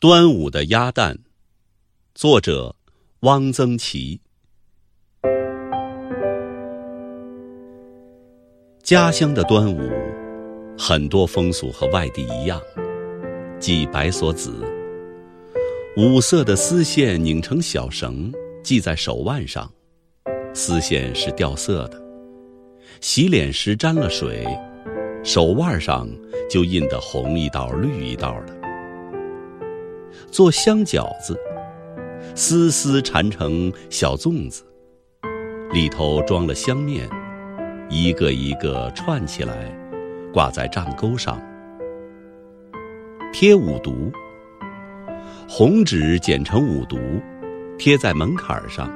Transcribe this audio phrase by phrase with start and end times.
[0.00, 1.18] 端午的鸭蛋，
[2.14, 2.74] 作者
[3.20, 4.18] 汪曾祺。
[8.82, 9.90] 家乡的端午，
[10.78, 12.58] 很多风俗和外地一样，
[13.60, 14.54] 系白锁子，
[15.98, 18.32] 五色的丝线拧成小绳，
[18.62, 19.70] 系在手腕上，
[20.54, 22.02] 丝线是掉色的。
[23.02, 24.46] 洗脸时沾了水，
[25.22, 26.08] 手腕上
[26.48, 28.59] 就印得红一道绿一道的。
[30.30, 31.36] 做香饺子，
[32.36, 34.62] 丝丝缠成小粽子，
[35.72, 37.08] 里头装了香面，
[37.88, 39.52] 一个一个串起来，
[40.32, 41.40] 挂在帐钩上。
[43.32, 44.12] 贴五毒，
[45.48, 46.96] 红纸剪成五毒，
[47.76, 48.88] 贴在门槛上。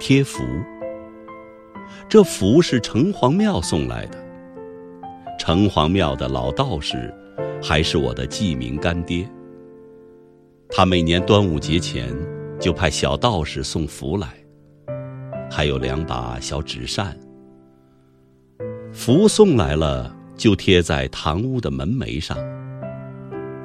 [0.00, 0.42] 贴符，
[2.08, 4.18] 这符是城隍庙送来的。
[5.38, 7.14] 城隍庙的老道士，
[7.62, 9.28] 还是我的记名干爹。
[10.76, 12.12] 他每年端午节前
[12.58, 14.26] 就派小道士送福来，
[15.48, 17.16] 还有两把小纸扇。
[18.92, 22.36] 福送来了，就贴在堂屋的门楣上。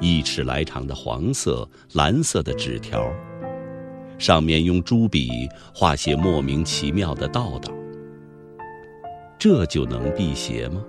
[0.00, 3.04] 一尺来长的黄色、蓝色的纸条，
[4.16, 7.72] 上面用朱笔画些莫名其妙的道道。
[9.36, 10.80] 这就能辟邪吗？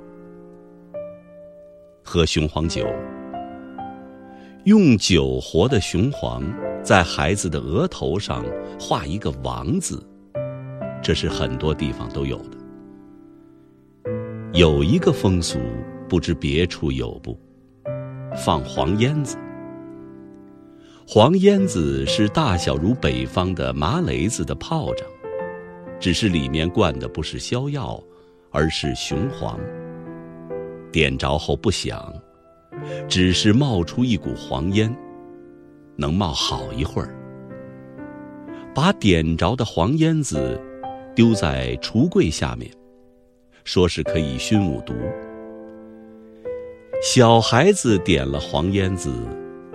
[2.04, 2.86] 喝雄黄酒。
[4.66, 6.44] 用酒活的雄黄，
[6.84, 8.46] 在孩子的额头上
[8.80, 10.06] 画一个王字，
[11.02, 14.12] 这是很多地方都有的。
[14.54, 15.58] 有一个风俗，
[16.08, 17.36] 不知别处有不？
[18.46, 19.36] 放黄烟子。
[21.08, 25.08] 黄烟子是大小如北方的麻雷子的炮仗，
[26.00, 28.00] 只是里面灌的不是硝药，
[28.52, 29.60] 而是雄黄。
[30.92, 32.14] 点着后不响。
[33.08, 34.96] 只是冒出一股黄烟，
[35.96, 37.16] 能冒好一会儿。
[38.74, 40.60] 把点着的黄烟子
[41.16, 42.72] 丢在橱柜下面，
[43.64, 44.94] 说是可以熏五毒。
[47.04, 49.12] 小孩子点了黄烟子，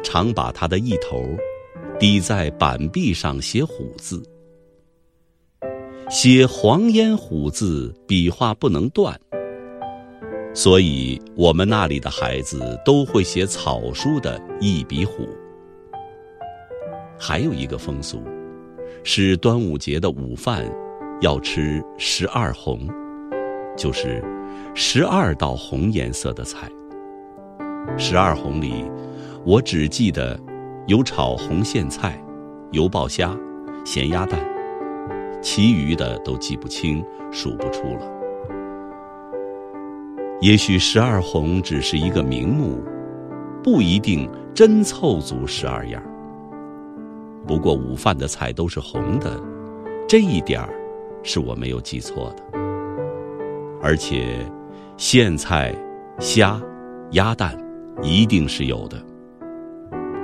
[0.03, 1.27] 常把它的一头
[1.99, 4.23] 抵在板壁上写虎字。
[6.09, 9.21] 写黄烟虎字，笔画不能断。
[10.57, 15.29] 所以，我们那里的孩子都会写草书的一笔虎。
[17.19, 18.23] 还有一个风俗，
[19.05, 20.65] 是端午节的午饭
[21.21, 22.89] 要吃十二红，
[23.77, 24.25] 就是
[24.75, 26.71] 十二道红颜色的菜。
[27.99, 28.83] 十二红里，
[29.45, 30.41] 我只记得
[30.87, 32.19] 有炒红苋菜、
[32.73, 33.39] 油爆虾、
[33.85, 34.41] 咸鸭蛋，
[35.43, 38.16] 其余的都记不清、数不出了。
[40.41, 42.79] 也许十二红只是一个名目，
[43.63, 46.03] 不一定真凑足十二样。
[47.47, 49.41] 不过午饭的菜都是红的，
[50.07, 50.69] 这一点儿
[51.23, 52.43] 是我没有记错的。
[53.81, 54.45] 而且，
[54.99, 55.75] 苋菜、
[56.19, 56.61] 虾、
[57.13, 57.57] 鸭蛋
[58.03, 59.03] 一定是有的。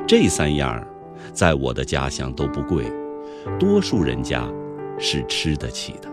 [0.07, 0.87] 这三样，
[1.33, 2.85] 在我的家乡都不贵，
[3.59, 4.47] 多数人家
[4.99, 6.12] 是吃得起的。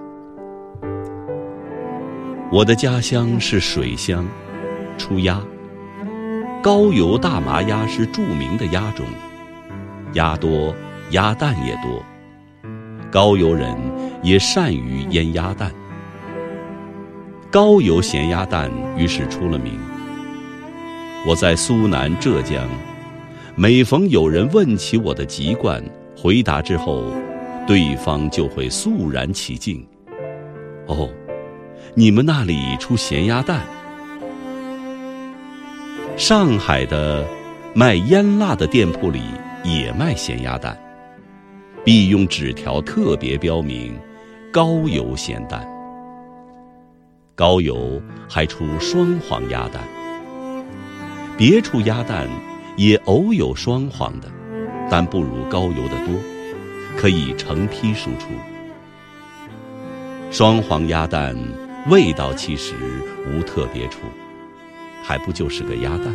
[2.52, 4.26] 我的家乡是水乡，
[4.98, 5.40] 出鸭。
[6.64, 9.06] 高邮大麻鸭是著名的鸭种，
[10.14, 10.74] 鸭多，
[11.12, 12.04] 鸭蛋也多。
[13.12, 13.78] 高邮人
[14.24, 15.72] 也善于腌鸭蛋，
[17.52, 19.78] 高邮咸鸭蛋于是出了名。
[21.28, 22.68] 我在苏南、浙江，
[23.56, 25.84] 每逢有人问起我的籍贯，
[26.18, 27.04] 回答之后，
[27.68, 29.86] 对方就会肃然起敬。
[30.88, 31.08] 哦。
[31.96, 33.62] 你们那里出咸鸭蛋？
[36.16, 37.26] 上海的
[37.74, 39.22] 卖腌腊的店铺里
[39.64, 40.78] 也卖咸鸭蛋，
[41.84, 43.98] 必用纸条特别标明
[44.54, 45.68] “高邮咸蛋”。
[47.36, 49.82] 高邮还出双黄鸭蛋，
[51.38, 52.28] 别处鸭蛋
[52.76, 54.30] 也偶有双黄的，
[54.92, 56.14] 但不如高邮的多，
[56.96, 58.28] 可以成批输出。
[60.30, 61.36] 双黄鸭蛋。
[61.88, 62.76] 味道其实
[63.28, 64.00] 无特别处，
[65.04, 66.14] 还不就是个鸭蛋，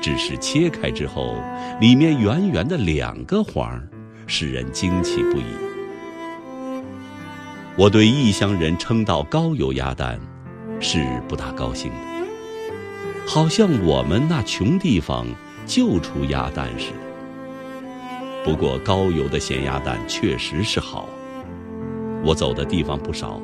[0.00, 1.36] 只是切开之后，
[1.80, 3.82] 里面圆圆的两个黄，
[4.26, 5.44] 使人惊奇不已。
[7.76, 10.18] 我对异乡人称道高邮鸭蛋，
[10.80, 11.98] 是不大高兴的，
[13.26, 15.26] 好像我们那穷地方
[15.66, 18.44] 就出鸭蛋似的。
[18.44, 21.08] 不过高邮的咸鸭蛋确实是好，
[22.24, 23.42] 我走的地方不少。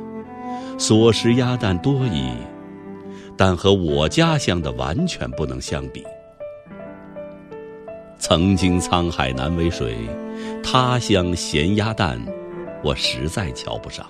[0.78, 2.32] 所食鸭蛋多矣，
[3.36, 6.04] 但和我家乡的完全不能相比。
[8.18, 9.96] 曾经沧海难为水，
[10.62, 12.20] 他乡咸鸭蛋，
[12.82, 14.06] 我实在瞧不上。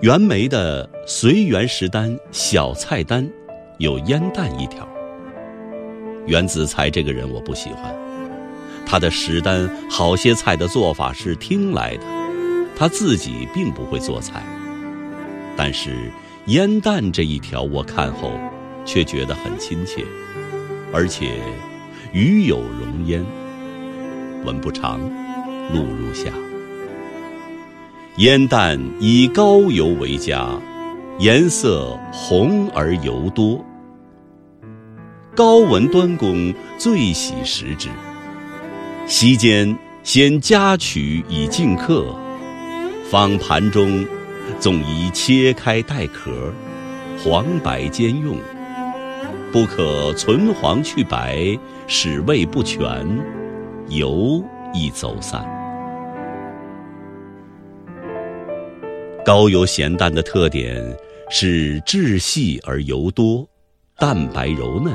[0.00, 3.28] 袁枚的《随园食单》小菜单
[3.78, 4.88] 有腌蛋一条。
[6.26, 7.94] 袁子才这个人我不喜欢，
[8.86, 12.04] 他的食单好些菜的做法是听来的，
[12.80, 14.42] 他自己并不会做菜。
[15.54, 16.10] 但是
[16.46, 18.32] 腌蛋这一条我看后，
[18.86, 20.02] 却觉得很亲切，
[20.90, 21.34] 而且
[22.14, 23.22] 鱼有容焉。
[24.46, 24.98] 文不长，
[25.74, 26.30] 录如下：
[28.16, 30.48] 腌蛋以高油为佳，
[31.18, 33.62] 颜色红而油多。
[35.36, 37.90] 高文端公最喜食之。
[39.06, 42.06] 席间先夹取以敬客，
[43.10, 44.06] 放盘中，
[44.60, 46.30] 纵宜切开带壳，
[47.18, 48.36] 黄白兼用，
[49.50, 51.58] 不可存黄去白，
[51.88, 53.04] 使味不全，
[53.88, 54.40] 油
[54.72, 55.44] 易走散。
[59.24, 60.80] 高油咸蛋的特点
[61.30, 63.44] 是质细而油多，
[63.98, 64.94] 蛋白柔嫩。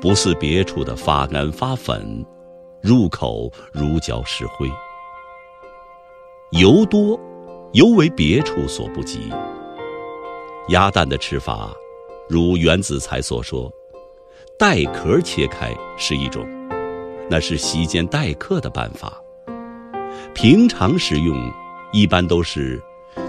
[0.00, 2.24] 不似别处的发干发粉，
[2.80, 4.70] 入口如嚼石灰。
[6.56, 7.18] 油多，
[7.72, 9.28] 尤为别处所不及。
[10.68, 11.74] 鸭蛋的吃法，
[12.28, 13.68] 如袁子才所说，
[14.56, 16.46] 带壳切开是一种，
[17.28, 19.20] 那是席间待客的办法。
[20.32, 21.36] 平常食用，
[21.92, 22.80] 一般都是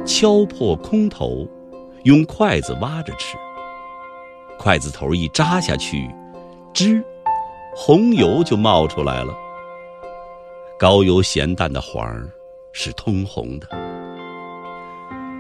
[0.06, 1.48] 敲破空头，
[2.04, 3.36] 用筷子挖着吃。
[4.60, 6.07] 筷子头一扎下去。
[6.75, 7.04] 汁，
[7.75, 9.33] 红油就冒出来了。
[10.77, 12.30] 高油咸蛋的黄儿
[12.77, 13.68] 是通红的。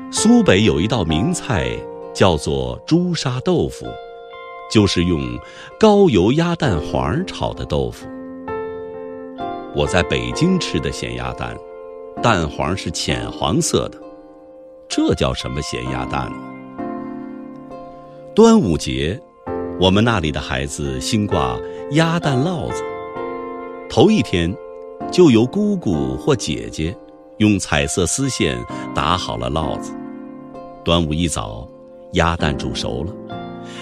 [0.09, 1.69] 苏北有一道名菜
[2.13, 3.85] 叫做朱砂豆腐，
[4.71, 5.21] 就是用
[5.77, 8.07] 高油鸭蛋黄炒的豆腐。
[9.75, 11.53] 我在北京吃的咸鸭蛋，
[12.23, 13.99] 蛋黄是浅黄色的，
[14.87, 16.31] 这叫什么咸鸭蛋？
[18.33, 19.19] 端午节。
[19.77, 21.59] 我们那里的孩子新挂
[21.91, 22.81] 鸭蛋烙子，
[23.89, 24.55] 头一天
[25.11, 26.95] 就由姑姑或姐姐
[27.37, 28.57] 用彩色丝线
[28.93, 29.93] 打好了烙子。
[30.83, 31.67] 端午一早，
[32.13, 33.13] 鸭蛋煮熟了，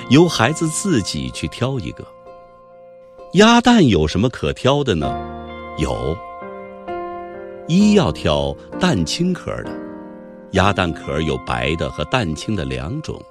[0.09, 2.05] 由孩子自己去挑一个。
[3.33, 5.19] 鸭蛋有什么可挑的呢？
[5.77, 6.15] 有，
[7.67, 9.71] 一要挑蛋清壳的，
[10.51, 13.21] 鸭蛋壳有白的和蛋清的两种。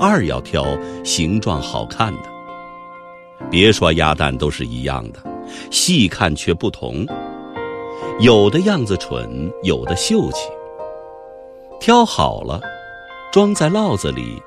[0.00, 0.64] 二要挑
[1.04, 2.30] 形状好看的，
[3.50, 5.20] 别说鸭蛋都是一样的，
[5.72, 7.04] 细看却不同，
[8.20, 10.50] 有的样子蠢，有的秀气。
[11.78, 12.60] 挑好了，
[13.30, 14.42] 装在烙子里，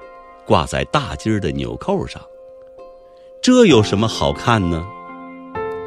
[0.46, 2.22] 挂在大襟儿的纽扣上。
[3.42, 4.86] 这有什么好看呢？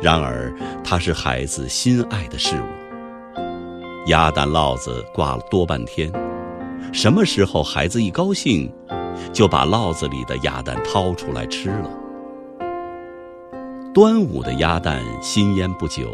[0.01, 0.51] 然而
[0.83, 2.65] 它是孩子心爱的事物。
[4.07, 6.11] 鸭蛋烙子挂了多半天，
[6.91, 8.73] 什么时候孩子一高兴？
[9.31, 11.91] 就把烙子里的鸭蛋掏出来吃了。
[13.93, 16.11] 端午的鸭蛋新腌不久，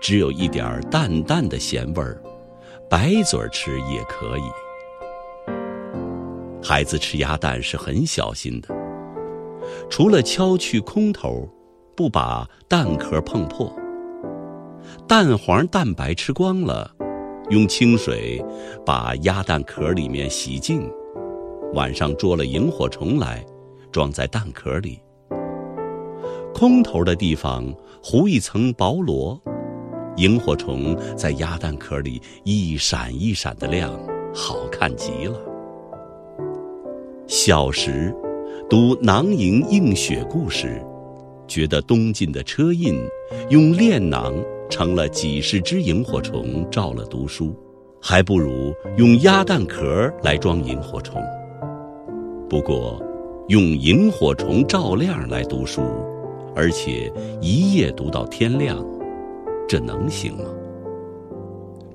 [0.00, 2.22] 只有一点淡淡的咸味儿，
[2.88, 4.42] 白嘴儿吃也可以。
[6.62, 8.68] 孩子吃鸭蛋是很小心的，
[9.90, 11.48] 除了敲去空头，
[11.96, 13.74] 不把蛋壳碰破。
[15.08, 16.90] 蛋黄、蛋白吃光了，
[17.50, 18.44] 用清水
[18.86, 20.88] 把鸭蛋壳里面洗净。
[21.74, 23.44] 晚上捉了萤火虫来，
[23.90, 25.00] 装在蛋壳里。
[26.54, 27.64] 空头的地方
[28.02, 29.40] 糊一层薄膜，
[30.16, 33.92] 萤火虫在鸭蛋壳里一闪一闪的亮，
[34.34, 35.38] 好看极了。
[37.26, 38.14] 小时
[38.68, 40.84] 读囊萤映雪故事，
[41.48, 42.94] 觉得东晋的车胤
[43.48, 44.34] 用炼囊
[44.68, 47.54] 盛了几十只萤火虫照了读书，
[48.00, 51.22] 还不如用鸭蛋壳来装萤火虫。
[52.50, 53.02] 不过，
[53.48, 55.80] 用萤火虫照亮来读书，
[56.54, 58.84] 而且一夜读到天亮，
[59.72, 60.44] 这能行吗？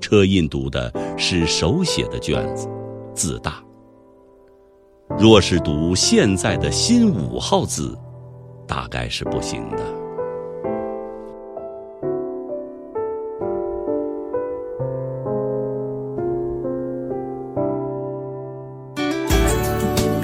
[0.00, 2.68] 车胤读的是手写的卷子，
[3.14, 3.62] 字大。
[5.16, 7.96] 若是读现在的新五号字，
[8.66, 9.78] 大概是不行的。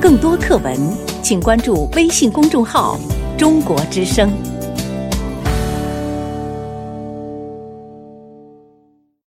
[0.01, 0.77] 更多课文，
[1.23, 2.99] 请关注微信公众号
[3.39, 4.29] “中国之声”。